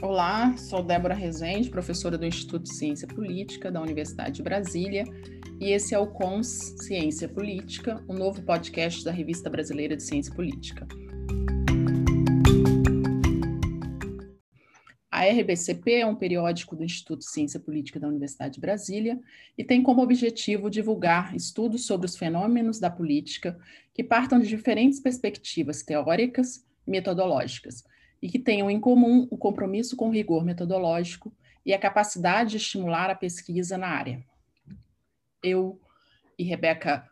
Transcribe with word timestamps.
Olá, 0.00 0.56
sou 0.56 0.80
Débora 0.80 1.12
Rezende, 1.12 1.70
professora 1.70 2.16
do 2.16 2.24
Instituto 2.24 2.62
de 2.62 2.72
Ciência 2.72 3.08
Política 3.08 3.68
da 3.68 3.82
Universidade 3.82 4.36
de 4.36 4.44
Brasília, 4.44 5.02
e 5.60 5.72
esse 5.72 5.92
é 5.92 5.98
o 5.98 6.06
CONS 6.06 6.76
Ciência 6.78 7.28
Política, 7.28 8.00
o 8.06 8.12
um 8.12 8.16
novo 8.16 8.40
podcast 8.42 9.04
da 9.04 9.10
Revista 9.10 9.50
Brasileira 9.50 9.96
de 9.96 10.04
Ciência 10.04 10.32
Política. 10.32 10.86
A 15.10 15.24
RBCP 15.24 15.94
é 15.94 16.06
um 16.06 16.14
periódico 16.14 16.76
do 16.76 16.84
Instituto 16.84 17.18
de 17.18 17.30
Ciência 17.30 17.58
Política 17.58 17.98
da 17.98 18.06
Universidade 18.06 18.54
de 18.54 18.60
Brasília 18.60 19.18
e 19.58 19.64
tem 19.64 19.82
como 19.82 20.00
objetivo 20.00 20.70
divulgar 20.70 21.34
estudos 21.34 21.86
sobre 21.86 22.06
os 22.06 22.16
fenômenos 22.16 22.78
da 22.78 22.88
política 22.88 23.58
que 23.92 24.04
partam 24.04 24.38
de 24.38 24.46
diferentes 24.46 25.00
perspectivas 25.00 25.82
teóricas 25.82 26.64
e 26.86 26.90
metodológicas 26.92 27.82
e 28.20 28.28
que 28.28 28.38
tenham 28.38 28.70
em 28.70 28.80
comum 28.80 29.26
o 29.30 29.36
compromisso 29.36 29.96
com 29.96 30.08
o 30.08 30.12
rigor 30.12 30.44
metodológico 30.44 31.32
e 31.64 31.72
a 31.72 31.78
capacidade 31.78 32.52
de 32.52 32.56
estimular 32.56 33.10
a 33.10 33.14
pesquisa 33.14 33.76
na 33.76 33.88
área. 33.88 34.24
Eu 35.42 35.80
e 36.38 36.44
Rebeca 36.44 37.08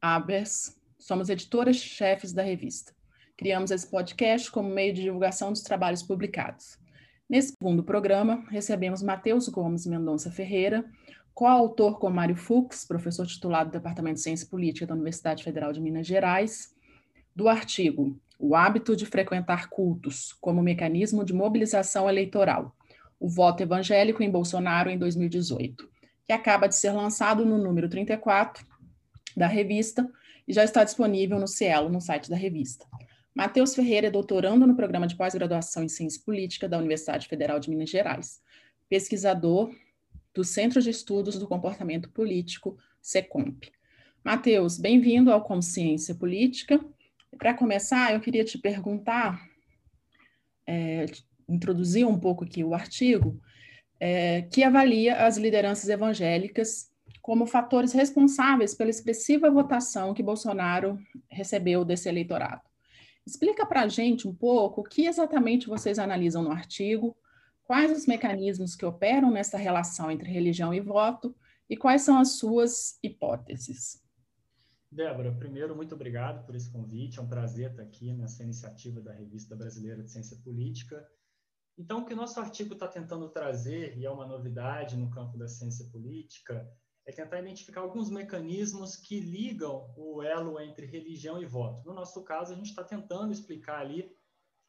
Abers 0.00 0.76
somos 0.98 1.28
editoras-chefes 1.28 2.32
da 2.32 2.42
revista. 2.42 2.94
Criamos 3.36 3.70
esse 3.70 3.90
podcast 3.90 4.50
como 4.50 4.68
meio 4.68 4.94
de 4.94 5.02
divulgação 5.02 5.52
dos 5.52 5.62
trabalhos 5.62 6.02
publicados. 6.02 6.78
Nesse 7.28 7.54
segundo 7.58 7.82
programa, 7.82 8.44
recebemos 8.50 9.02
Matheus 9.02 9.48
Gomes 9.48 9.84
Mendonça 9.86 10.30
Ferreira, 10.30 10.84
coautor 11.34 11.98
com 11.98 12.08
Mário 12.08 12.36
Fux, 12.36 12.84
professor 12.86 13.26
titular 13.26 13.64
do 13.66 13.72
Departamento 13.72 14.14
de 14.14 14.22
Ciência 14.22 14.48
Política 14.48 14.86
da 14.86 14.94
Universidade 14.94 15.42
Federal 15.42 15.72
de 15.72 15.80
Minas 15.80 16.06
Gerais, 16.06 16.74
do 17.36 17.48
artigo 17.48 18.18
O 18.38 18.56
hábito 18.56 18.96
de 18.96 19.04
frequentar 19.04 19.68
cultos 19.68 20.32
como 20.40 20.62
mecanismo 20.62 21.24
de 21.24 21.34
mobilização 21.34 22.08
eleitoral, 22.08 22.74
o 23.20 23.28
voto 23.28 23.62
evangélico 23.62 24.22
em 24.22 24.30
Bolsonaro 24.30 24.90
em 24.90 24.98
2018, 24.98 25.88
que 26.26 26.32
acaba 26.32 26.66
de 26.66 26.74
ser 26.74 26.92
lançado 26.92 27.44
no 27.46 27.56
número 27.56 27.88
34 27.88 28.66
da 29.36 29.46
revista 29.46 30.10
e 30.48 30.52
já 30.52 30.64
está 30.64 30.82
disponível 30.82 31.38
no 31.38 31.46
Cielo, 31.46 31.88
no 31.88 32.00
site 32.00 32.28
da 32.28 32.36
revista. 32.36 32.86
Matheus 33.34 33.74
Ferreira 33.74 34.06
é 34.06 34.10
doutorando 34.10 34.66
no 34.66 34.74
programa 34.74 35.06
de 35.06 35.16
pós-graduação 35.16 35.82
em 35.82 35.88
Ciência 35.88 36.22
Política 36.24 36.68
da 36.68 36.78
Universidade 36.78 37.28
Federal 37.28 37.60
de 37.60 37.68
Minas 37.68 37.90
Gerais, 37.90 38.40
pesquisador 38.88 39.70
do 40.32 40.42
Centro 40.44 40.80
de 40.80 40.90
Estudos 40.90 41.38
do 41.38 41.46
Comportamento 41.46 42.10
Político, 42.10 42.78
SECOMP. 43.00 43.70
Matheus, 44.24 44.78
bem-vindo 44.78 45.30
ao 45.30 45.42
Consciência 45.42 46.14
Política. 46.14 46.80
Para 47.38 47.54
começar, 47.54 48.12
eu 48.12 48.20
queria 48.20 48.44
te 48.44 48.58
perguntar, 48.58 49.40
é, 50.66 51.06
introduzir 51.48 52.06
um 52.06 52.18
pouco 52.18 52.44
aqui 52.44 52.64
o 52.64 52.74
artigo, 52.74 53.40
é, 53.98 54.42
que 54.42 54.62
avalia 54.62 55.26
as 55.26 55.36
lideranças 55.36 55.88
evangélicas 55.88 56.90
como 57.22 57.46
fatores 57.46 57.92
responsáveis 57.92 58.74
pela 58.74 58.90
expressiva 58.90 59.50
votação 59.50 60.14
que 60.14 60.22
Bolsonaro 60.22 60.98
recebeu 61.28 61.84
desse 61.84 62.08
eleitorado. 62.08 62.62
Explica 63.26 63.66
para 63.66 63.82
a 63.82 63.88
gente 63.88 64.28
um 64.28 64.34
pouco 64.34 64.80
o 64.80 64.84
que 64.84 65.06
exatamente 65.06 65.66
vocês 65.66 65.98
analisam 65.98 66.42
no 66.42 66.52
artigo, 66.52 67.16
quais 67.64 67.90
os 67.90 68.06
mecanismos 68.06 68.76
que 68.76 68.86
operam 68.86 69.30
nessa 69.30 69.58
relação 69.58 70.10
entre 70.10 70.30
religião 70.30 70.72
e 70.72 70.80
voto 70.80 71.34
e 71.68 71.76
quais 71.76 72.02
são 72.02 72.18
as 72.18 72.38
suas 72.38 72.96
hipóteses. 73.02 74.00
Débora, 74.90 75.34
primeiro, 75.34 75.74
muito 75.74 75.94
obrigado 75.94 76.44
por 76.46 76.54
esse 76.54 76.70
convite. 76.70 77.18
É 77.18 77.22
um 77.22 77.28
prazer 77.28 77.70
estar 77.70 77.82
aqui 77.82 78.12
nessa 78.12 78.42
iniciativa 78.42 79.00
da 79.00 79.12
Revista 79.12 79.56
Brasileira 79.56 80.02
de 80.02 80.10
Ciência 80.10 80.36
Política. 80.44 81.06
Então, 81.78 82.00
o 82.00 82.06
que 82.06 82.14
o 82.14 82.16
nosso 82.16 82.40
artigo 82.40 82.72
está 82.72 82.88
tentando 82.88 83.28
trazer, 83.28 83.98
e 83.98 84.06
é 84.06 84.10
uma 84.10 84.26
novidade 84.26 84.96
no 84.96 85.10
campo 85.10 85.36
da 85.36 85.46
ciência 85.46 85.84
política, 85.90 86.66
é 87.04 87.12
tentar 87.12 87.40
identificar 87.40 87.82
alguns 87.82 88.10
mecanismos 88.10 88.96
que 88.96 89.20
ligam 89.20 89.92
o 89.96 90.22
elo 90.22 90.58
entre 90.60 90.86
religião 90.86 91.40
e 91.40 91.46
voto. 91.46 91.86
No 91.86 91.94
nosso 91.94 92.24
caso, 92.24 92.52
a 92.52 92.56
gente 92.56 92.70
está 92.70 92.82
tentando 92.82 93.32
explicar 93.32 93.80
ali 93.80 94.10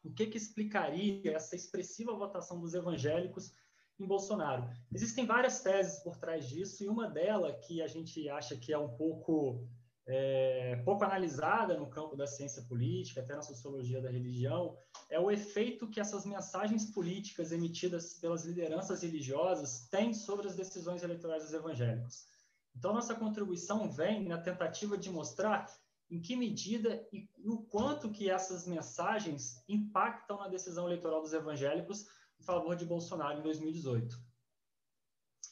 o 0.04 0.12
que, 0.12 0.26
que 0.26 0.38
explicaria 0.38 1.32
essa 1.34 1.56
expressiva 1.56 2.14
votação 2.14 2.60
dos 2.60 2.74
evangélicos 2.74 3.52
em 3.98 4.06
Bolsonaro. 4.06 4.70
Existem 4.92 5.26
várias 5.26 5.60
teses 5.60 5.98
por 6.00 6.16
trás 6.16 6.48
disso, 6.48 6.84
e 6.84 6.88
uma 6.88 7.10
delas 7.10 7.66
que 7.66 7.82
a 7.82 7.88
gente 7.88 8.28
acha 8.28 8.56
que 8.56 8.72
é 8.72 8.78
um 8.78 8.96
pouco, 8.96 9.68
é, 10.10 10.76
pouco 10.86 11.04
analisada 11.04 11.76
no 11.76 11.86
campo 11.86 12.16
da 12.16 12.26
ciência 12.26 12.62
política, 12.62 13.20
até 13.20 13.36
na 13.36 13.42
sociologia 13.42 14.00
da 14.00 14.10
religião, 14.10 14.74
é 15.10 15.20
o 15.20 15.30
efeito 15.30 15.86
que 15.86 16.00
essas 16.00 16.24
mensagens 16.24 16.90
políticas 16.90 17.52
emitidas 17.52 18.14
pelas 18.14 18.44
lideranças 18.44 19.02
religiosas 19.02 19.86
têm 19.90 20.14
sobre 20.14 20.48
as 20.48 20.56
decisões 20.56 21.02
eleitorais 21.02 21.42
dos 21.42 21.52
evangélicos. 21.52 22.26
Então, 22.74 22.94
nossa 22.94 23.14
contribuição 23.14 23.90
vem 23.90 24.26
na 24.26 24.38
tentativa 24.38 24.96
de 24.96 25.10
mostrar 25.10 25.66
em 26.10 26.22
que 26.22 26.34
medida 26.34 27.06
e 27.12 27.28
no 27.36 27.64
quanto 27.64 28.10
que 28.10 28.30
essas 28.30 28.66
mensagens 28.66 29.62
impactam 29.68 30.38
na 30.38 30.48
decisão 30.48 30.86
eleitoral 30.86 31.20
dos 31.20 31.34
evangélicos 31.34 32.06
em 32.40 32.44
favor 32.44 32.74
de 32.76 32.86
Bolsonaro 32.86 33.40
em 33.40 33.42
2018. 33.42 34.16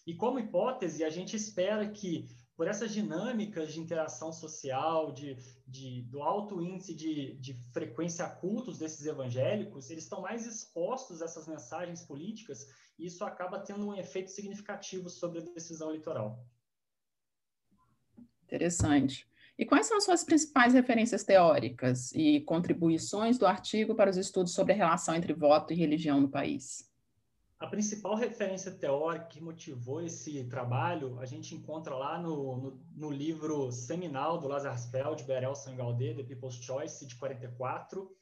E 0.07 0.15
como 0.15 0.39
hipótese, 0.39 1.05
a 1.05 1.11
gente 1.11 1.37
espera 1.37 1.87
que 1.91 2.27
por 2.57 2.67
essas 2.67 2.91
dinâmicas 2.91 3.75
de 3.75 3.81
interação 3.81 4.33
social, 4.33 5.13
de, 5.13 5.37
de 5.69 6.03
do 6.03 6.23
alto 6.23 6.63
índice 6.63 6.95
de, 6.95 7.35
de 7.35 7.53
frequência 7.71 8.25
a 8.25 8.31
cultos 8.31 8.79
desses 8.79 9.05
evangélicos, 9.05 9.91
eles 9.91 10.05
estão 10.05 10.23
mais 10.23 10.47
expostos 10.47 11.21
a 11.21 11.27
essas 11.27 11.47
mensagens 11.47 12.03
políticas 12.03 12.67
e 12.99 13.07
isso 13.07 13.23
acaba 13.25 13.61
tendo 13.61 13.87
um 13.87 13.95
efeito 13.95 14.31
significativo 14.31 15.11
sobre 15.11 15.41
a 15.41 15.43
decisão 15.43 15.91
eleitoral. 15.91 16.43
Interessante. 18.45 19.29
E 19.59 19.67
quais 19.67 19.87
são 19.87 19.99
as 19.99 20.05
suas 20.05 20.25
principais 20.25 20.73
referências 20.73 21.25
teóricas 21.25 22.13
e 22.13 22.41
contribuições 22.41 23.39
do 23.39 23.47
artigo 23.47 23.95
para 23.95 24.11
os 24.11 24.17
estudos 24.17 24.53
sobre 24.53 24.73
a 24.73 24.77
relação 24.77 25.15
entre 25.15 25.33
voto 25.35 25.73
e 25.73 25.77
religião 25.77 26.21
no 26.21 26.29
país? 26.29 26.91
A 27.59 27.67
principal 27.67 28.15
referência 28.15 28.71
teórica 28.71 29.29
que 29.29 29.41
motivou 29.41 30.03
esse 30.03 30.45
trabalho, 30.45 31.19
a 31.19 31.25
gente 31.25 31.55
encontra 31.55 31.95
lá 31.95 32.21
no, 32.21 32.57
no, 32.59 32.85
no 32.95 33.11
livro 33.11 33.73
seminal 33.73 34.39
do 34.39 34.47
Lazar 34.47 34.79
Feld, 34.91 35.25
Berel 35.25 35.55
Sangaldê, 35.55 36.15
The 36.15 36.23
People's 36.23 36.57
Choice, 36.57 37.07
de 37.07 37.17
44, 37.17 38.15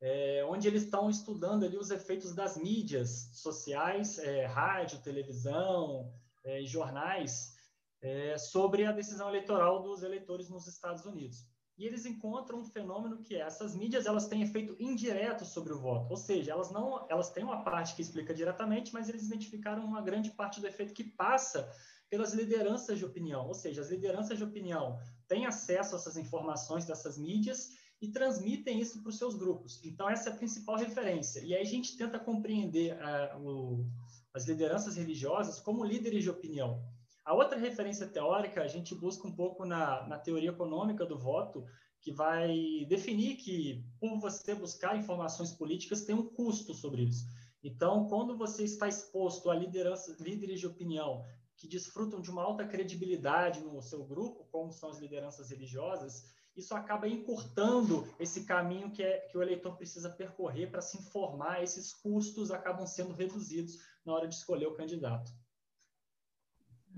é, 0.00 0.44
onde 0.48 0.66
eles 0.66 0.82
estão 0.82 1.08
estudando 1.08 1.64
ali 1.64 1.76
os 1.76 1.90
efeitos 1.90 2.34
das 2.34 2.56
mídias 2.56 3.30
sociais, 3.32 4.18
é, 4.18 4.46
rádio, 4.46 5.02
televisão 5.02 6.12
é, 6.44 6.64
jornais, 6.64 7.54
é, 8.00 8.36
sobre 8.38 8.84
a 8.84 8.92
decisão 8.92 9.28
eleitoral 9.28 9.82
dos 9.82 10.02
eleitores 10.02 10.48
nos 10.48 10.66
Estados 10.66 11.04
Unidos. 11.04 11.46
E 11.78 11.86
eles 11.86 12.04
encontram 12.04 12.58
um 12.58 12.64
fenômeno 12.64 13.22
que 13.22 13.36
é, 13.36 13.40
essas 13.40 13.76
mídias 13.76 14.04
elas 14.04 14.26
têm 14.26 14.42
efeito 14.42 14.74
indireto 14.80 15.44
sobre 15.44 15.72
o 15.72 15.78
voto, 15.78 16.10
ou 16.10 16.16
seja, 16.16 16.50
elas 16.50 16.72
não, 16.72 17.06
elas 17.08 17.30
têm 17.30 17.44
uma 17.44 17.62
parte 17.62 17.94
que 17.94 18.02
explica 18.02 18.34
diretamente, 18.34 18.92
mas 18.92 19.08
eles 19.08 19.24
identificaram 19.24 19.84
uma 19.84 20.02
grande 20.02 20.30
parte 20.32 20.60
do 20.60 20.66
efeito 20.66 20.92
que 20.92 21.04
passa 21.04 21.72
pelas 22.10 22.34
lideranças 22.34 22.98
de 22.98 23.04
opinião, 23.04 23.46
ou 23.46 23.54
seja, 23.54 23.80
as 23.80 23.90
lideranças 23.90 24.36
de 24.36 24.42
opinião 24.42 24.98
têm 25.28 25.46
acesso 25.46 25.94
a 25.94 25.98
essas 25.98 26.16
informações 26.16 26.84
dessas 26.84 27.16
mídias 27.16 27.70
e 28.00 28.08
transmitem 28.08 28.80
isso 28.80 29.00
para 29.00 29.10
os 29.10 29.18
seus 29.18 29.36
grupos. 29.36 29.80
Então 29.84 30.08
essa 30.08 30.30
é 30.30 30.32
a 30.32 30.36
principal 30.36 30.76
referência. 30.76 31.40
E 31.40 31.54
aí 31.54 31.62
a 31.62 31.66
gente 31.66 31.96
tenta 31.96 32.18
compreender 32.18 32.96
uh, 32.96 33.38
o, 33.40 33.86
as 34.34 34.46
lideranças 34.46 34.96
religiosas 34.96 35.60
como 35.60 35.84
líderes 35.84 36.24
de 36.24 36.30
opinião. 36.30 36.82
A 37.28 37.34
outra 37.34 37.58
referência 37.58 38.06
teórica, 38.06 38.62
a 38.62 38.66
gente 38.66 38.94
busca 38.94 39.28
um 39.28 39.36
pouco 39.36 39.66
na, 39.66 40.08
na 40.08 40.18
teoria 40.18 40.48
econômica 40.48 41.04
do 41.04 41.18
voto, 41.18 41.62
que 42.00 42.10
vai 42.10 42.86
definir 42.88 43.36
que, 43.36 43.84
por 44.00 44.18
você 44.18 44.54
buscar 44.54 44.96
informações 44.96 45.52
políticas, 45.52 46.06
tem 46.06 46.14
um 46.14 46.26
custo 46.26 46.72
sobre 46.72 47.02
isso. 47.02 47.26
Então, 47.62 48.08
quando 48.08 48.34
você 48.34 48.64
está 48.64 48.88
exposto 48.88 49.50
a 49.50 49.54
liderança, 49.54 50.16
líderes 50.18 50.58
de 50.58 50.66
opinião 50.66 51.22
que 51.54 51.68
desfrutam 51.68 52.22
de 52.22 52.30
uma 52.30 52.42
alta 52.42 52.66
credibilidade 52.66 53.60
no 53.60 53.82
seu 53.82 54.06
grupo, 54.06 54.48
como 54.50 54.72
são 54.72 54.88
as 54.88 54.98
lideranças 54.98 55.50
religiosas, 55.50 56.24
isso 56.56 56.74
acaba 56.74 57.06
encurtando 57.06 58.08
esse 58.18 58.46
caminho 58.46 58.90
que, 58.90 59.02
é, 59.02 59.18
que 59.28 59.36
o 59.36 59.42
eleitor 59.42 59.76
precisa 59.76 60.08
percorrer 60.08 60.70
para 60.70 60.80
se 60.80 60.96
informar, 60.96 61.62
esses 61.62 61.92
custos 61.92 62.50
acabam 62.50 62.86
sendo 62.86 63.12
reduzidos 63.12 63.74
na 64.02 64.14
hora 64.14 64.26
de 64.26 64.34
escolher 64.34 64.66
o 64.66 64.74
candidato. 64.74 65.30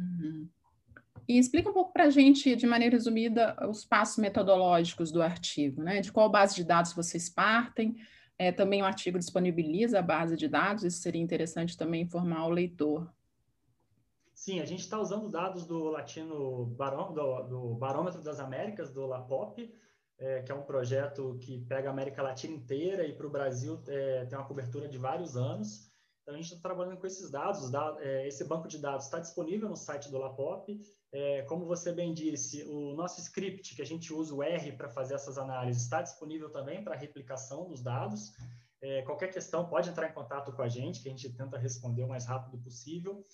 Uhum. 0.00 0.49
E 1.29 1.38
explica 1.38 1.70
um 1.70 1.73
pouco 1.73 1.93
para 1.93 2.05
a 2.05 2.11
gente, 2.11 2.56
de 2.56 2.67
maneira 2.67 2.97
resumida, 2.97 3.56
os 3.69 3.85
passos 3.85 4.17
metodológicos 4.17 5.12
do 5.12 5.23
artigo, 5.23 5.82
né? 5.82 6.00
De 6.00 6.11
qual 6.11 6.29
base 6.29 6.56
de 6.56 6.64
dados 6.64 6.93
vocês 6.93 7.29
partem? 7.29 7.97
É, 8.37 8.50
também 8.50 8.82
o 8.82 8.87
artigo 8.87 9.19
disponibiliza 9.19 9.99
a 9.99 10.02
base 10.02 10.37
de 10.37 10.49
dados, 10.49 10.82
isso 10.82 11.02
seria 11.02 11.20
interessante 11.20 11.76
também 11.76 12.02
informar 12.02 12.47
o 12.47 12.50
leitor. 12.50 13.12
Sim, 14.35 14.61
a 14.61 14.64
gente 14.64 14.81
está 14.81 14.99
usando 14.99 15.29
dados 15.29 15.67
do 15.67 15.85
Latino 15.91 16.64
Barô, 16.64 17.12
do, 17.12 17.43
do, 17.43 17.75
Barômetro 17.75 18.23
das 18.23 18.41
Américas, 18.41 18.91
do 18.91 19.05
LAPOP, 19.05 19.70
é, 20.19 20.41
que 20.41 20.50
é 20.50 20.55
um 20.55 20.62
projeto 20.62 21.38
que 21.43 21.61
pega 21.67 21.91
a 21.91 21.93
América 21.93 22.23
Latina 22.23 22.55
inteira 22.56 23.06
e 23.06 23.12
para 23.12 23.26
o 23.26 23.31
Brasil 23.31 23.79
é, 23.87 24.25
tem 24.25 24.38
uma 24.38 24.47
cobertura 24.47 24.88
de 24.88 24.97
vários 24.97 25.37
anos. 25.37 25.89
Então, 26.31 26.38
a 26.38 26.43
gente 26.43 26.55
está 26.55 26.69
trabalhando 26.69 26.97
com 26.97 27.06
esses 27.09 27.29
dados, 27.29 27.73
é, 27.99 28.29
esse 28.29 28.44
banco 28.44 28.69
de 28.69 28.79
dados 28.79 29.06
está 29.06 29.19
disponível 29.19 29.69
no 29.69 29.77
site 29.77 30.09
do 30.09 30.17
LAPOP, 30.17 30.81
é, 31.12 31.43
como 31.43 31.67
você 31.67 31.93
bem 31.93 32.15
disse, 32.15 32.62
o 32.69 32.94
nosso 32.94 33.21
script, 33.21 33.75
que 33.75 33.82
a 33.82 33.85
gente 33.85 34.15
usa 34.15 34.32
o 34.32 34.41
R 34.41 34.71
para 34.77 34.88
fazer 34.88 35.15
essas 35.15 35.37
análises, 35.37 35.82
está 35.82 36.00
disponível 36.00 36.49
também 36.49 36.85
para 36.85 36.94
replicação 36.94 37.69
dos 37.69 37.82
dados. 37.82 38.32
É, 38.81 39.03
qualquer 39.03 39.32
questão 39.32 39.69
pode 39.69 39.91
entrar 39.91 40.09
em 40.09 40.12
contato 40.12 40.53
com 40.53 40.62
a 40.62 40.69
gente, 40.69 41.03
que 41.03 41.09
a 41.09 41.11
gente 41.11 41.29
tenta 41.32 41.59
responder 41.59 42.05
o 42.05 42.09
mais 42.09 42.27
rápido 42.27 42.62
possível. 42.62 43.26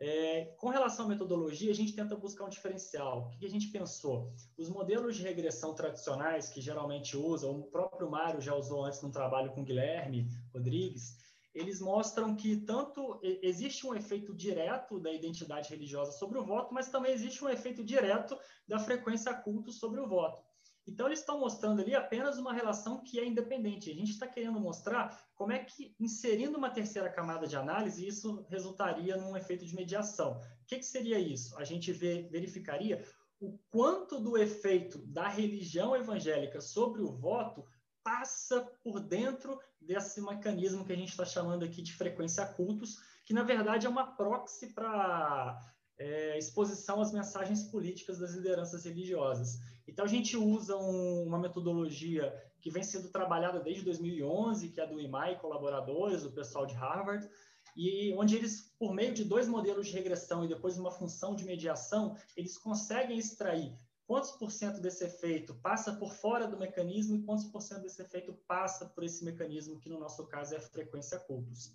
É, 0.00 0.46
com 0.58 0.68
relação 0.68 1.06
à 1.06 1.08
metodologia, 1.08 1.70
a 1.70 1.74
gente 1.74 1.94
tenta 1.94 2.16
buscar 2.16 2.44
um 2.44 2.48
diferencial. 2.48 3.28
O 3.28 3.38
que 3.38 3.46
a 3.46 3.50
gente 3.50 3.68
pensou? 3.68 4.34
Os 4.58 4.68
modelos 4.68 5.14
de 5.14 5.22
regressão 5.22 5.76
tradicionais 5.76 6.48
que 6.48 6.60
geralmente 6.60 7.16
usam, 7.16 7.60
o 7.60 7.70
próprio 7.70 8.10
Mário 8.10 8.40
já 8.40 8.52
usou 8.52 8.84
antes 8.84 9.00
num 9.00 9.12
trabalho 9.12 9.52
com 9.52 9.62
Guilherme 9.62 10.26
Rodrigues, 10.52 11.22
eles 11.54 11.80
mostram 11.80 12.34
que 12.34 12.56
tanto 12.56 13.20
existe 13.22 13.86
um 13.86 13.94
efeito 13.94 14.34
direto 14.34 14.98
da 14.98 15.12
identidade 15.12 15.70
religiosa 15.70 16.12
sobre 16.12 16.38
o 16.38 16.44
voto, 16.44 16.72
mas 16.72 16.88
também 16.88 17.12
existe 17.12 17.44
um 17.44 17.48
efeito 17.48 17.84
direto 17.84 18.38
da 18.66 18.78
frequência 18.78 19.34
culto 19.34 19.70
sobre 19.70 20.00
o 20.00 20.08
voto. 20.08 20.42
Então, 20.86 21.06
eles 21.06 21.20
estão 21.20 21.38
mostrando 21.38 21.80
ali 21.80 21.94
apenas 21.94 22.38
uma 22.38 22.52
relação 22.52 23.02
que 23.04 23.20
é 23.20 23.24
independente. 23.24 23.90
A 23.90 23.94
gente 23.94 24.10
está 24.10 24.26
querendo 24.26 24.58
mostrar 24.58 25.16
como 25.34 25.52
é 25.52 25.60
que, 25.60 25.94
inserindo 25.98 26.58
uma 26.58 26.70
terceira 26.70 27.08
camada 27.08 27.46
de 27.46 27.56
análise, 27.56 28.06
isso 28.06 28.44
resultaria 28.48 29.16
num 29.16 29.36
efeito 29.36 29.64
de 29.64 29.74
mediação. 29.76 30.32
O 30.32 30.66
que, 30.66 30.78
que 30.78 30.86
seria 30.86 31.20
isso? 31.20 31.56
A 31.56 31.64
gente 31.64 31.92
verificaria 31.92 33.04
o 33.40 33.58
quanto 33.70 34.18
do 34.18 34.36
efeito 34.36 34.98
da 35.06 35.28
religião 35.28 35.94
evangélica 35.94 36.60
sobre 36.60 37.02
o 37.02 37.12
voto 37.12 37.64
passa 38.02 38.60
por 38.82 39.00
dentro 39.00 39.58
desse 39.80 40.20
mecanismo 40.20 40.84
que 40.84 40.92
a 40.92 40.96
gente 40.96 41.10
está 41.10 41.24
chamando 41.24 41.64
aqui 41.64 41.82
de 41.82 41.92
frequência 41.94 42.46
cultos, 42.46 42.98
que 43.24 43.34
na 43.34 43.42
verdade 43.42 43.86
é 43.86 43.90
uma 43.90 44.16
proxy 44.16 44.68
para 44.72 45.60
é, 45.98 46.38
exposição 46.38 47.00
às 47.00 47.12
mensagens 47.12 47.64
políticas 47.64 48.18
das 48.18 48.34
lideranças 48.34 48.84
religiosas. 48.84 49.60
Então 49.86 50.04
a 50.04 50.08
gente 50.08 50.36
usa 50.36 50.76
um, 50.76 51.24
uma 51.26 51.38
metodologia 51.38 52.32
que 52.60 52.70
vem 52.70 52.82
sendo 52.82 53.08
trabalhada 53.08 53.60
desde 53.60 53.84
2011, 53.84 54.68
que 54.68 54.80
é 54.80 54.86
do 54.86 55.00
IMAI 55.00 55.38
colaboradores, 55.38 56.24
o 56.24 56.32
pessoal 56.32 56.66
de 56.66 56.74
Harvard, 56.74 57.28
e 57.76 58.14
onde 58.14 58.36
eles, 58.36 58.72
por 58.78 58.94
meio 58.94 59.14
de 59.14 59.24
dois 59.24 59.48
modelos 59.48 59.86
de 59.86 59.92
regressão 59.94 60.44
e 60.44 60.48
depois 60.48 60.78
uma 60.78 60.90
função 60.90 61.34
de 61.34 61.44
mediação, 61.44 62.16
eles 62.36 62.58
conseguem 62.58 63.18
extrair 63.18 63.76
quantos 64.12 64.32
por 64.32 64.50
cento 64.50 64.78
desse 64.78 65.06
efeito 65.06 65.54
passa 65.54 65.94
por 65.94 66.12
fora 66.12 66.46
do 66.46 66.58
mecanismo 66.58 67.16
e 67.16 67.22
quantos 67.22 67.46
por 67.46 67.62
cento 67.62 67.80
desse 67.80 68.02
efeito 68.02 68.34
passa 68.46 68.84
por 68.84 69.02
esse 69.02 69.24
mecanismo, 69.24 69.78
que 69.78 69.88
no 69.88 69.98
nosso 69.98 70.26
caso 70.26 70.52
é 70.52 70.58
a 70.58 70.60
frequência 70.60 71.18
cultus. 71.18 71.74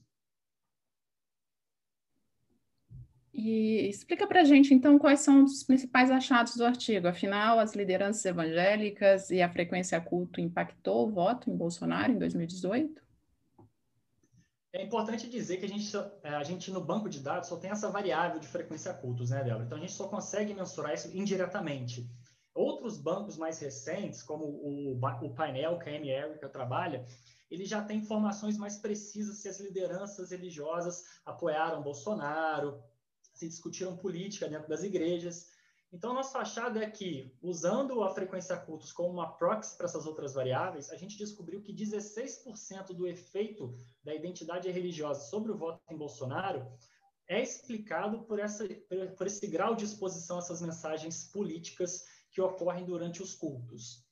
E 3.34 3.90
explica 3.90 4.28
para 4.28 4.42
a 4.42 4.44
gente, 4.44 4.72
então, 4.72 5.00
quais 5.00 5.22
são 5.22 5.46
os 5.46 5.64
principais 5.64 6.12
achados 6.12 6.56
do 6.56 6.64
artigo. 6.64 7.08
Afinal, 7.08 7.58
as 7.58 7.74
lideranças 7.74 8.24
evangélicas 8.24 9.32
e 9.32 9.42
a 9.42 9.52
frequência 9.52 10.00
culto 10.00 10.40
impactou 10.40 11.08
o 11.08 11.12
voto 11.12 11.50
em 11.50 11.58
Bolsonaro 11.58 12.12
em 12.12 12.20
2018? 12.20 13.02
É 14.74 14.84
importante 14.84 15.28
dizer 15.28 15.58
que 15.58 15.66
a 15.66 15.70
gente, 15.70 15.92
é, 16.22 16.30
a 16.30 16.44
gente 16.44 16.70
no 16.70 16.80
banco 16.80 17.10
de 17.10 17.20
dados 17.20 17.50
só 17.50 17.58
tem 17.58 17.72
essa 17.72 17.90
variável 17.90 18.40
de 18.40 18.48
frequência 18.48 18.94
cultos, 18.94 19.32
né, 19.32 19.44
Débora? 19.44 19.66
Então, 19.66 19.78
a 19.78 19.82
gente 19.82 19.94
só 19.94 20.08
consegue 20.08 20.54
mensurar 20.54 20.94
isso 20.94 21.10
indiretamente. 21.18 22.08
Outros 22.58 22.98
bancos 22.98 23.38
mais 23.38 23.60
recentes, 23.60 24.24
como 24.24 24.44
o, 24.46 25.00
o 25.22 25.36
painel 25.36 25.78
que 25.78 25.90
a 25.90 25.94
Erica 25.94 26.50
trabalha, 26.50 27.06
ele 27.52 27.66
já 27.66 27.84
tem 27.84 28.00
informações 28.00 28.58
mais 28.58 28.80
precisas 28.80 29.38
se 29.38 29.48
as 29.48 29.60
lideranças 29.60 30.32
religiosas 30.32 31.04
apoiaram 31.24 31.84
Bolsonaro, 31.84 32.84
se 33.32 33.48
discutiram 33.48 33.96
política 33.96 34.50
dentro 34.50 34.68
das 34.68 34.82
igrejas. 34.84 35.52
Então, 35.94 36.16
nosso 36.16 36.36
achado 36.36 36.80
é 36.80 36.90
que, 36.90 37.32
usando 37.44 38.02
a 38.02 38.10
frequência 38.10 38.58
cultos 38.58 38.92
como 38.92 39.10
uma 39.10 39.38
proxy 39.38 39.78
para 39.78 39.86
essas 39.86 40.08
outras 40.08 40.34
variáveis, 40.34 40.90
a 40.90 40.98
gente 40.98 41.16
descobriu 41.16 41.62
que 41.62 41.72
16% 41.72 42.88
do 42.88 43.06
efeito 43.06 43.78
da 44.04 44.16
identidade 44.16 44.68
religiosa 44.72 45.22
sobre 45.22 45.52
o 45.52 45.58
voto 45.58 45.80
em 45.92 45.96
Bolsonaro 45.96 46.66
é 47.28 47.40
explicado 47.40 48.24
por, 48.24 48.40
essa, 48.40 48.68
por 49.16 49.28
esse 49.28 49.46
grau 49.46 49.76
de 49.76 49.86
exposição 49.86 50.38
a 50.38 50.40
essas 50.40 50.60
mensagens 50.60 51.26
políticas 51.26 52.17
que 52.38 52.42
ocorrem 52.42 52.86
durante 52.86 53.24
os 53.24 53.34
cultos. 53.34 54.06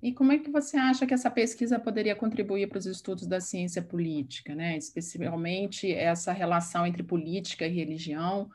E 0.00 0.12
como 0.12 0.30
é 0.30 0.38
que 0.38 0.48
você 0.48 0.76
acha 0.76 1.04
que 1.04 1.12
essa 1.12 1.28
pesquisa 1.28 1.76
poderia 1.76 2.14
contribuir 2.14 2.68
para 2.68 2.78
os 2.78 2.86
estudos 2.86 3.26
da 3.26 3.40
ciência 3.40 3.82
política, 3.82 4.54
né? 4.54 4.76
especialmente 4.76 5.92
essa 5.92 6.32
relação 6.32 6.86
entre 6.86 7.02
política 7.02 7.66
e 7.66 7.74
religião? 7.74 8.48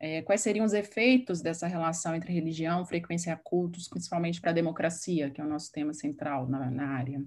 É, 0.00 0.22
quais 0.22 0.40
seriam 0.40 0.64
os 0.64 0.72
efeitos 0.72 1.42
dessa 1.42 1.66
relação 1.66 2.14
entre 2.14 2.32
religião, 2.32 2.86
frequência 2.86 3.32
e 3.32 3.36
cultos, 3.36 3.86
principalmente 3.86 4.40
para 4.40 4.52
a 4.52 4.54
democracia, 4.54 5.30
que 5.30 5.38
é 5.38 5.44
o 5.44 5.48
nosso 5.48 5.70
tema 5.70 5.92
central 5.92 6.48
na, 6.48 6.70
na 6.70 6.88
área? 6.96 7.22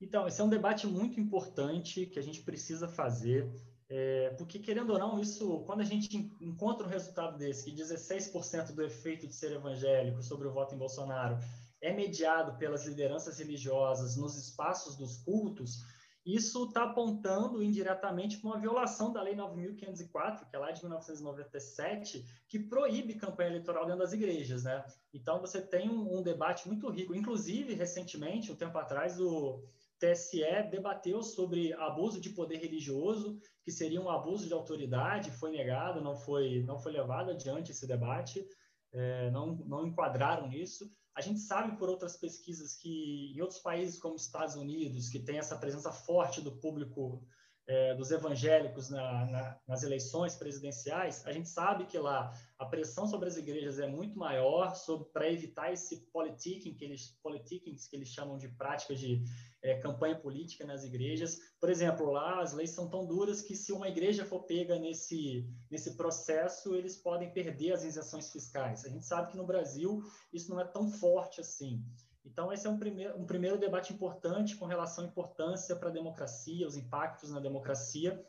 Então, 0.00 0.28
esse 0.28 0.40
é 0.40 0.44
um 0.44 0.48
debate 0.48 0.86
muito 0.86 1.18
importante 1.18 2.06
que 2.06 2.20
a 2.20 2.22
gente 2.22 2.40
precisa 2.42 2.86
fazer, 2.86 3.50
é, 3.90 4.30
porque, 4.36 4.58
querendo 4.58 4.90
ou 4.92 4.98
não, 4.98 5.18
isso, 5.18 5.60
quando 5.64 5.80
a 5.80 5.84
gente 5.84 6.14
encontra 6.40 6.86
um 6.86 6.90
resultado 6.90 7.38
desse, 7.38 7.64
que 7.64 7.74
16% 7.74 8.74
do 8.74 8.82
efeito 8.82 9.26
de 9.26 9.34
ser 9.34 9.52
evangélico 9.52 10.22
sobre 10.22 10.46
o 10.46 10.52
voto 10.52 10.74
em 10.74 10.78
Bolsonaro 10.78 11.38
é 11.80 11.92
mediado 11.92 12.58
pelas 12.58 12.86
lideranças 12.86 13.38
religiosas 13.38 14.16
nos 14.16 14.36
espaços 14.36 14.96
dos 14.96 15.18
cultos, 15.18 15.78
isso 16.26 16.64
está 16.64 16.82
apontando 16.82 17.62
indiretamente 17.62 18.36
para 18.36 18.50
uma 18.50 18.60
violação 18.60 19.10
da 19.10 19.22
Lei 19.22 19.34
9.504, 19.34 20.50
que 20.50 20.54
é 20.54 20.58
lá 20.58 20.70
de 20.70 20.82
1997, 20.82 22.22
que 22.46 22.58
proíbe 22.58 23.14
campanha 23.14 23.48
eleitoral 23.48 23.86
dentro 23.86 24.00
das 24.00 24.12
igrejas, 24.12 24.64
né? 24.64 24.84
Então, 25.14 25.40
você 25.40 25.62
tem 25.62 25.88
um, 25.88 26.18
um 26.18 26.22
debate 26.22 26.68
muito 26.68 26.90
rico. 26.90 27.14
Inclusive, 27.14 27.72
recentemente, 27.72 28.52
um 28.52 28.56
tempo 28.56 28.76
atrás, 28.76 29.18
o 29.18 29.64
TSE 29.98 30.70
debateu 30.70 31.22
sobre 31.22 31.72
abuso 31.74 32.20
de 32.20 32.30
poder 32.30 32.58
religioso, 32.58 33.38
que 33.64 33.70
seria 33.70 34.00
um 34.00 34.08
abuso 34.08 34.46
de 34.46 34.52
autoridade, 34.52 35.30
foi 35.32 35.50
negado, 35.50 36.00
não 36.00 36.16
foi, 36.16 36.62
não 36.62 36.78
foi 36.78 36.92
levado 36.92 37.30
adiante 37.30 37.72
esse 37.72 37.86
debate, 37.86 38.46
é, 38.92 39.30
não, 39.30 39.56
não 39.66 39.86
enquadraram 39.86 40.48
nisso. 40.48 40.90
A 41.14 41.20
gente 41.20 41.40
sabe 41.40 41.76
por 41.76 41.88
outras 41.88 42.16
pesquisas 42.16 42.76
que 42.76 43.32
em 43.36 43.40
outros 43.40 43.60
países 43.60 43.98
como 43.98 44.14
Estados 44.14 44.54
Unidos, 44.54 45.08
que 45.08 45.18
tem 45.18 45.38
essa 45.38 45.58
presença 45.58 45.92
forte 45.92 46.40
do 46.40 46.56
público 46.60 47.26
é, 47.68 47.94
dos 47.94 48.10
evangélicos 48.10 48.88
na, 48.88 49.26
na, 49.26 49.60
nas 49.68 49.82
eleições 49.82 50.34
presidenciais, 50.34 51.24
a 51.26 51.32
gente 51.32 51.50
sabe 51.50 51.84
que 51.84 51.98
lá 51.98 52.32
a 52.58 52.64
pressão 52.64 53.06
sobre 53.06 53.28
as 53.28 53.36
igrejas 53.36 53.78
é 53.78 53.86
muito 53.86 54.18
maior 54.18 54.72
para 55.12 55.30
evitar 55.30 55.70
esse 55.70 55.98
politicking 56.10 56.74
que 56.74 56.84
eles 56.86 57.18
politickings 57.22 57.86
que 57.86 57.94
eles 57.94 58.08
chamam 58.08 58.38
de 58.38 58.48
práticas 58.48 58.98
de 58.98 59.22
é, 59.62 59.78
campanha 59.80 60.18
política 60.18 60.64
nas 60.64 60.82
igrejas. 60.82 61.38
Por 61.60 61.68
exemplo, 61.68 62.10
lá 62.10 62.40
as 62.40 62.54
leis 62.54 62.70
são 62.70 62.88
tão 62.88 63.06
duras 63.06 63.42
que 63.42 63.54
se 63.54 63.70
uma 63.70 63.88
igreja 63.88 64.24
for 64.24 64.44
pega 64.44 64.78
nesse 64.78 65.46
nesse 65.70 65.94
processo, 65.94 66.74
eles 66.74 66.96
podem 66.96 67.30
perder 67.30 67.72
as 67.72 67.84
isenções 67.84 68.32
fiscais. 68.32 68.86
A 68.86 68.88
gente 68.88 69.04
sabe 69.04 69.30
que 69.30 69.36
no 69.36 69.46
Brasil 69.46 70.02
isso 70.32 70.50
não 70.50 70.58
é 70.58 70.64
tão 70.64 70.90
forte 70.90 71.42
assim. 71.42 71.84
Então, 72.30 72.52
esse 72.52 72.66
é 72.66 72.70
um 72.70 72.78
primeiro, 72.78 73.18
um 73.18 73.26
primeiro 73.26 73.58
debate 73.58 73.92
importante 73.92 74.56
com 74.56 74.66
relação 74.66 75.04
à 75.04 75.06
importância 75.08 75.74
para 75.74 75.88
a 75.88 75.92
democracia, 75.92 76.66
os 76.66 76.76
impactos 76.76 77.30
na 77.30 77.40
democracia. 77.40 78.22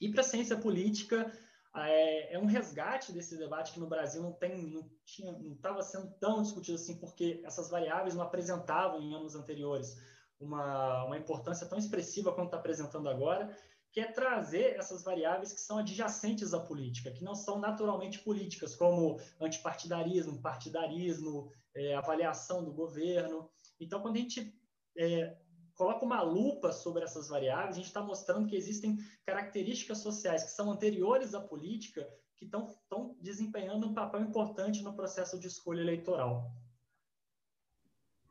E 0.00 0.08
para 0.08 0.22
a 0.22 0.24
ciência 0.24 0.56
política, 0.56 1.30
é, 1.74 2.34
é, 2.34 2.38
um 2.38 2.46
resgate 2.46 3.12
desse 3.12 3.36
debate 3.36 3.72
que 3.72 3.80
no 3.80 3.86
Brasil 3.86 4.22
não 4.22 4.32
tem, 4.32 4.70
não 4.70 4.90
tinha, 5.04 5.32
não 5.32 5.52
estava 5.52 5.82
sendo 5.82 6.10
tão 6.18 6.42
discutido 6.42 6.76
assim, 6.76 6.98
porque 6.98 7.42
essas 7.44 7.68
variáveis 7.68 8.14
não 8.14 8.22
apresentavam 8.22 9.00
em 9.02 9.14
anos 9.14 9.34
anteriores 9.34 9.94
uma, 10.40 11.04
uma 11.04 11.18
importância 11.18 11.66
tão 11.66 11.78
expressiva 11.78 12.32
quanto 12.32 12.46
está 12.46 12.56
apresentando 12.56 13.08
agora, 13.08 13.54
que 13.96 14.00
é 14.02 14.12
trazer 14.12 14.76
essas 14.76 15.02
variáveis 15.02 15.54
que 15.54 15.60
são 15.62 15.78
adjacentes 15.78 16.52
à 16.52 16.60
política, 16.60 17.10
que 17.10 17.24
não 17.24 17.34
são 17.34 17.58
naturalmente 17.58 18.18
políticas, 18.18 18.76
como 18.76 19.18
antipartidarismo, 19.40 20.42
partidarismo, 20.42 21.50
é, 21.74 21.94
avaliação 21.94 22.62
do 22.62 22.74
governo. 22.74 23.48
Então, 23.80 24.02
quando 24.02 24.16
a 24.16 24.18
gente 24.18 24.54
é, 24.98 25.34
coloca 25.74 26.04
uma 26.04 26.20
lupa 26.20 26.72
sobre 26.72 27.04
essas 27.04 27.28
variáveis, 27.28 27.70
a 27.70 27.76
gente 27.78 27.86
está 27.86 28.02
mostrando 28.02 28.46
que 28.46 28.54
existem 28.54 28.98
características 29.24 29.96
sociais 29.96 30.44
que 30.44 30.50
são 30.50 30.70
anteriores 30.70 31.32
à 31.32 31.40
política 31.40 32.06
que 32.36 32.44
estão 32.44 33.16
desempenhando 33.18 33.86
um 33.86 33.94
papel 33.94 34.20
importante 34.20 34.82
no 34.82 34.94
processo 34.94 35.40
de 35.40 35.46
escolha 35.46 35.80
eleitoral. 35.80 36.52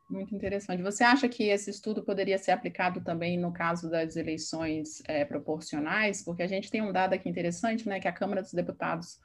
Muito 0.09 0.35
interessante. 0.35 0.83
Você 0.83 1.03
acha 1.03 1.27
que 1.27 1.45
esse 1.45 1.69
estudo 1.69 2.03
poderia 2.03 2.37
ser 2.37 2.51
aplicado 2.51 3.01
também 3.03 3.37
no 3.39 3.51
caso 3.51 3.89
das 3.89 4.15
eleições 4.15 5.01
é, 5.07 5.25
proporcionais? 5.25 6.23
Porque 6.23 6.43
a 6.43 6.47
gente 6.47 6.69
tem 6.69 6.81
um 6.81 6.91
dado 6.91 7.13
aqui 7.13 7.27
interessante, 7.27 7.87
né, 7.89 7.99
que 7.99 8.07
a 8.07 8.13
Câmara 8.13 8.41
dos 8.41 8.53
Deputados 8.53 9.19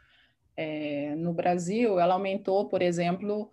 é, 0.56 1.14
no 1.16 1.34
Brasil, 1.34 1.98
ela 2.00 2.14
aumentou, 2.14 2.68
por 2.68 2.82
exemplo, 2.82 3.52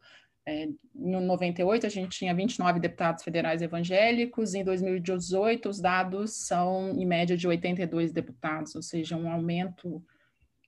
É, 0.50 0.64
em 0.64 0.78
98, 0.96 1.86
a 1.86 1.90
gente 1.90 2.18
tinha 2.20 2.34
29 2.34 2.80
deputados 2.80 3.22
federais 3.22 3.62
evangélicos, 3.62 4.54
em 4.54 4.64
2018, 4.64 5.68
os 5.68 5.82
dados 5.82 6.48
são, 6.48 6.92
em 6.98 7.06
média, 7.06 7.36
de 7.36 7.46
82 7.46 8.14
deputados, 8.14 8.74
ou 8.74 8.82
seja, 8.82 9.18
um 9.18 9.30
aumento 9.30 10.02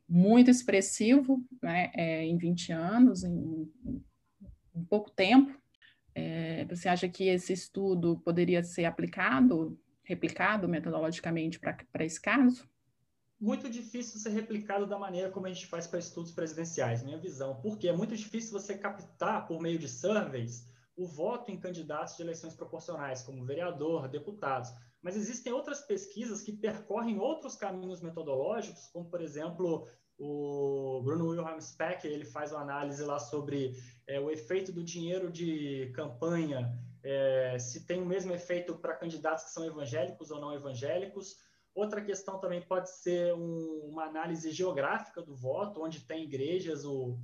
muito 0.08 0.51
expressivo 0.51 1.42
né, 1.63 1.92
é, 1.96 2.25
em 2.25 2.38
20 2.38 2.74
anos, 2.74 3.24
em, 3.24 3.72
em 4.75 4.84
pouco 4.89 5.10
tempo. 5.12 5.58
É, 6.16 6.66
você 6.66 6.89
acha 6.89 7.08
que 7.08 7.28
esse 7.28 7.54
estudo 7.54 8.20
poderia 8.20 8.63
ser 8.63 8.86
aplicado, 8.86 9.80
replicado 10.04 10.68
metodologicamente 10.68 11.60
para 11.60 12.06
esse 12.06 12.20
caso? 12.20 12.68
muito 13.39 13.70
difícil 13.70 14.20
ser 14.20 14.32
replicado 14.32 14.86
da 14.86 15.00
maneira 15.00 15.32
como 15.32 15.46
a 15.46 15.50
gente 15.50 15.66
faz 15.66 15.88
para 15.88 16.00
estudos 16.00 16.32
presidenciais, 16.32 17.04
minha 17.04 17.18
visão, 17.18 17.56
porque 17.62 17.88
é 17.88 17.96
muito 17.96 18.16
difícil 18.16 18.51
você 18.51 18.78
captar, 18.78 19.48
por 19.48 19.62
meio 19.62 19.80
de 19.80 19.88
surveys, 19.88 20.68
o 20.98 21.08
voto 21.08 21.50
em 21.50 21.58
candidatos 21.58 22.18
de 22.18 22.24
eleições 22.24 22.54
proporcionais, 22.54 23.22
como 23.22 23.46
vereador, 23.46 24.10
deputados. 24.10 24.70
Mas 25.01 25.16
existem 25.16 25.54
outras 25.54 25.80
pesquisas 25.80 26.42
que 26.42 26.51
percorrem 26.51 27.18
outros 27.18 27.56
caminhos 27.56 28.01
metodológicos, 28.01 28.88
como, 28.88 29.10
por 29.10 29.22
exemplo, 29.22 29.88
o 30.18 31.01
Bruno 31.01 31.30
Wilhelm 31.30 31.62
Speck, 31.62 32.06
ele 32.06 32.25
faz 32.25 32.51
uma 32.51 32.62
análise 32.62 33.01
lá 33.06 33.18
sobre 33.18 33.74
é, 34.10 34.20
o 34.20 34.30
efeito 34.30 34.72
do 34.72 34.84
dinheiro 34.84 35.32
de 35.32 35.92
campanha, 35.96 36.78
é, 37.01 37.58
se 37.58 37.86
tem 37.86 38.01
o 38.01 38.06
mesmo 38.06 38.34
efeito 38.34 38.75
para 38.75 38.96
candidatos 38.96 39.46
que 39.46 39.51
são 39.51 39.66
evangélicos 39.66 40.32
ou 40.32 40.39
não 40.42 40.54
evangélicos, 40.54 41.38
Outra 41.80 42.01
questão 42.01 42.39
também 42.39 42.62
pode 42.62 42.89
ser 42.89 43.34
um, 43.34 43.88
uma 43.89 44.04
análise 44.04 44.51
geográfica 44.51 45.22
do 45.22 45.34
voto, 45.34 45.82
onde 45.82 46.01
tem 46.01 46.24
igrejas. 46.24 46.84
O, 46.84 47.18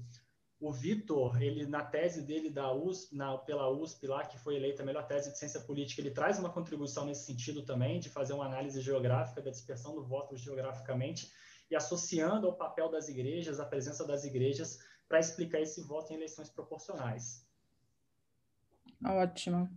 o 0.59 0.71
Vitor, 0.71 1.41
ele 1.41 1.65
na 1.65 1.83
tese 1.83 2.21
dele 2.21 2.49
da 2.49 2.71
USP, 2.71 3.15
na, 3.15 3.37
pela 3.37 3.69
USP 3.69 4.07
lá, 4.07 4.23
que 4.23 4.37
foi 4.37 4.55
eleita 4.55 4.81
a 4.81 4.85
melhor 4.85 5.05
tese 5.07 5.31
de 5.31 5.37
ciência 5.37 5.59
política, 5.59 6.01
ele 6.01 6.11
traz 6.11 6.39
uma 6.39 6.49
contribuição 6.49 7.05
nesse 7.05 7.25
sentido 7.25 7.63
também, 7.63 7.99
de 7.99 8.09
fazer 8.09 8.33
uma 8.33 8.45
análise 8.45 8.79
geográfica 8.79 9.41
da 9.41 9.51
dispersão 9.51 9.93
do 9.93 10.03
voto 10.03 10.37
geograficamente 10.37 11.31
e 11.69 11.75
associando 11.75 12.47
ao 12.47 12.55
papel 12.55 12.89
das 12.89 13.09
igrejas, 13.09 13.59
a 13.59 13.65
presença 13.65 14.05
das 14.05 14.23
igrejas, 14.23 14.79
para 15.07 15.19
explicar 15.19 15.59
esse 15.59 15.81
voto 15.81 16.11
em 16.11 16.15
eleições 16.15 16.49
proporcionais. 16.49 17.45
Ótimo. 19.03 19.69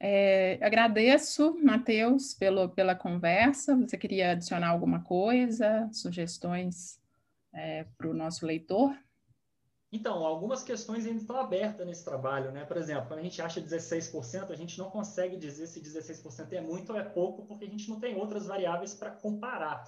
É, 0.00 0.58
agradeço, 0.64 1.56
Matheus, 1.62 2.32
pelo, 2.34 2.68
pela 2.68 2.94
conversa. 2.94 3.76
Você 3.76 3.98
queria 3.98 4.32
adicionar 4.32 4.68
alguma 4.68 5.02
coisa, 5.02 5.88
sugestões 5.92 7.00
é, 7.52 7.84
para 7.96 8.08
o 8.08 8.14
nosso 8.14 8.46
leitor? 8.46 8.96
Então, 9.90 10.24
algumas 10.24 10.62
questões 10.62 11.06
ainda 11.06 11.20
estão 11.20 11.36
abertas 11.36 11.86
nesse 11.86 12.04
trabalho, 12.04 12.52
né? 12.52 12.64
Por 12.64 12.76
exemplo, 12.76 13.08
quando 13.08 13.20
a 13.20 13.22
gente 13.22 13.40
acha 13.40 13.60
16%, 13.60 14.50
a 14.50 14.54
gente 14.54 14.78
não 14.78 14.90
consegue 14.90 15.36
dizer 15.36 15.66
se 15.66 15.80
16% 15.80 16.52
é 16.52 16.60
muito 16.60 16.92
ou 16.92 16.98
é 16.98 17.02
pouco, 17.02 17.46
porque 17.46 17.64
a 17.64 17.68
gente 17.68 17.88
não 17.88 17.98
tem 17.98 18.14
outras 18.14 18.46
variáveis 18.46 18.94
para 18.94 19.10
comparar. 19.10 19.82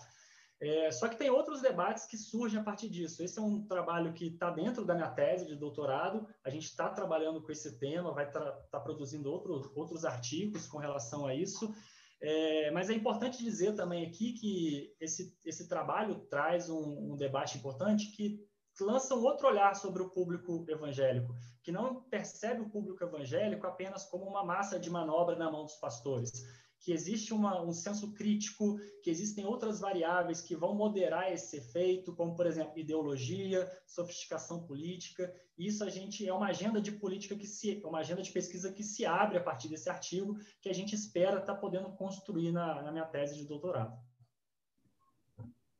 É, 0.61 0.91
só 0.91 1.09
que 1.09 1.17
tem 1.17 1.31
outros 1.31 1.63
debates 1.63 2.05
que 2.05 2.19
surgem 2.19 2.61
a 2.61 2.63
partir 2.63 2.91
disso. 2.91 3.23
Esse 3.23 3.39
é 3.39 3.43
um 3.43 3.67
trabalho 3.67 4.13
que 4.13 4.27
está 4.27 4.51
dentro 4.51 4.85
da 4.85 4.95
minha 4.95 5.11
tese 5.11 5.47
de 5.47 5.57
doutorado. 5.57 6.27
A 6.45 6.51
gente 6.51 6.65
está 6.65 6.91
trabalhando 6.91 7.43
com 7.43 7.51
esse 7.51 7.79
tema, 7.79 8.13
vai 8.13 8.27
estar 8.27 8.53
tá, 8.71 8.79
produzindo 8.79 9.31
outro, 9.31 9.73
outros 9.75 10.05
artigos 10.05 10.67
com 10.67 10.77
relação 10.77 11.27
a 11.27 11.35
isso. 11.35 11.75
É, 12.21 12.71
mas 12.73 12.91
é 12.91 12.93
importante 12.93 13.43
dizer 13.43 13.75
também 13.75 14.07
aqui 14.07 14.35
que 14.35 14.95
esse, 15.01 15.35
esse 15.47 15.67
trabalho 15.67 16.17
traz 16.29 16.69
um, 16.69 17.13
um 17.13 17.17
debate 17.17 17.57
importante 17.57 18.15
que 18.15 18.47
lança 18.79 19.15
um 19.15 19.23
outro 19.23 19.49
olhar 19.49 19.75
sobre 19.75 20.03
o 20.03 20.11
público 20.11 20.65
evangélico, 20.69 21.35
que 21.63 21.73
não 21.73 22.03
percebe 22.03 22.61
o 22.61 22.69
público 22.69 23.03
evangélico 23.03 23.67
apenas 23.67 24.05
como 24.05 24.25
uma 24.25 24.45
massa 24.45 24.79
de 24.79 24.91
manobra 24.91 25.37
na 25.37 25.51
mão 25.51 25.65
dos 25.65 25.77
pastores, 25.77 26.31
que 26.81 26.93
existe 26.93 27.35
uma, 27.35 27.63
um 27.63 27.73
senso 27.73 28.13
crítico, 28.15 28.79
que 29.03 29.11
existem 29.11 29.45
outras 29.45 29.81
variáveis 29.81 30.41
que 30.41 30.57
vão 30.57 30.75
moderar 30.75 31.31
esse 31.31 31.59
efeito, 31.59 32.15
como, 32.15 32.35
por 32.35 32.47
exemplo, 32.47 32.79
ideologia, 32.79 33.71
sofisticação 33.87 34.65
política. 34.65 35.33
Isso 35.59 35.85
a 35.85 35.91
gente 35.91 36.27
é 36.27 36.33
uma 36.33 36.49
agenda 36.49 36.81
de 36.81 36.93
política 36.93 37.37
que 37.37 37.47
se, 37.47 37.83
uma 37.85 37.99
agenda 37.99 38.23
de 38.23 38.33
pesquisa 38.33 38.73
que 38.73 38.83
se 38.83 39.05
abre 39.05 39.37
a 39.37 39.43
partir 39.43 39.69
desse 39.69 39.91
artigo, 39.91 40.39
que 40.63 40.71
a 40.71 40.75
gente 40.75 40.95
espera 40.95 41.39
estar 41.39 41.55
tá 41.55 41.61
podendo 41.61 41.93
construir 41.93 42.51
na, 42.51 42.83
na 42.83 42.91
minha 42.91 43.05
tese 43.05 43.37
de 43.37 43.47
doutorado. 43.47 43.99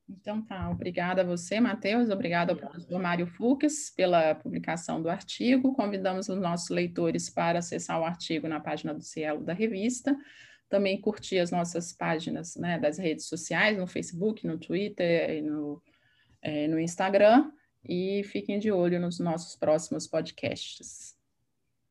Então 0.07 0.43
tá, 0.43 0.69
obrigada 0.69 1.23
a 1.23 1.25
você, 1.25 1.61
Matheus, 1.61 2.11
obrigada 2.11 2.53
ao 2.53 2.59
professor 2.59 3.01
Mário 3.01 3.27
Fux 3.27 3.91
pela 3.91 4.35
publicação 4.35 5.01
do 5.01 5.09
artigo. 5.09 5.73
Convidamos 5.73 6.29
os 6.29 6.39
nossos 6.39 6.69
leitores 6.69 7.31
para 7.31 7.61
acessar 7.61 7.99
o 7.99 8.05
artigo 8.05 8.49
na 8.49 8.61
página 8.61 8.93
do 8.93 9.03
Cielo 9.03 9.45
da 9.45 9.53
revista 9.53 10.15
também 10.71 11.01
curtir 11.01 11.39
as 11.39 11.51
nossas 11.51 11.93
páginas 11.93 12.57
né, 12.57 12.79
das 12.79 12.97
redes 12.97 13.27
sociais, 13.27 13.77
no 13.77 13.87
Facebook, 13.87 14.47
no 14.47 14.57
Twitter 14.57 15.31
e 15.31 15.43
no, 15.43 15.83
é, 16.41 16.69
no 16.69 16.79
Instagram. 16.79 17.51
E 17.87 18.23
fiquem 18.25 18.59
de 18.59 18.71
olho 18.71 19.01
nos 19.01 19.19
nossos 19.19 19.57
próximos 19.57 20.07
podcasts. 20.07 21.20